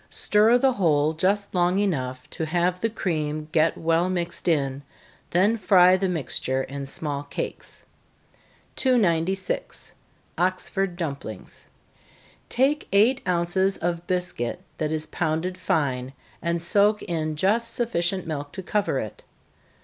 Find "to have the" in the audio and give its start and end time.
2.31-2.89